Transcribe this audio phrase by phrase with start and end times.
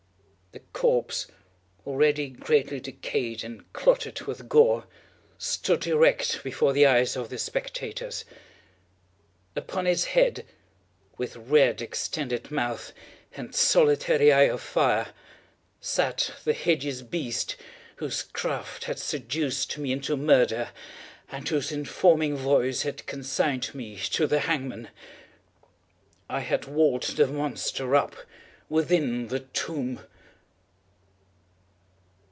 [0.53, 1.27] The corpse,
[1.87, 4.85] already greatly decayed and clotted with gore,
[5.37, 8.25] stood erect before the eyes of the spectators.
[9.55, 10.45] Upon its head,
[11.17, 12.91] with red extended mouth
[13.33, 15.09] and solitary eye of fire,
[15.79, 17.55] sat the hideous beast
[17.97, 20.71] whose craft had seduced me into murder,
[21.29, 24.89] and whose informing voice had consigned me to the hangman.
[26.29, 28.17] I had walled the monster up
[28.67, 30.01] within the tomb!